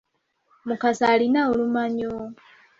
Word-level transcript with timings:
Mukasa 0.67 1.05
alina 1.13 1.39
olumanyo. 1.51 2.13